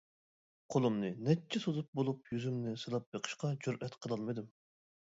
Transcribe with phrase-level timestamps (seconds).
[0.75, 4.53] قولۇمنى نەچچە سوزۇپ بولۇپ يۈزۈمنى سىلاپ بېقىشقا جۈرئەت قىلالمىدىم.